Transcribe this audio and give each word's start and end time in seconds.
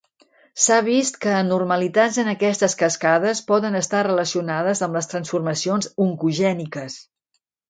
S’ha 0.61 0.77
vist 0.85 1.19
que 1.25 1.33
anormalitats 1.39 2.17
en 2.23 2.31
aquestes 2.31 2.75
cascades 2.79 3.43
poden 3.51 3.79
estar 3.81 4.01
relacionades 4.09 4.83
amb 4.89 4.99
les 5.01 5.11
transformacions 5.13 5.93
oncogèniques. 6.09 6.99